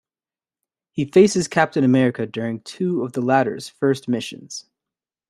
He 0.89 1.05
faces 1.05 1.47
Captain 1.47 1.83
America 1.83 2.25
during 2.25 2.61
two 2.61 3.03
of 3.03 3.11
the 3.13 3.21
latter's 3.21 3.69
first 3.69 4.07
missions. 4.07 4.65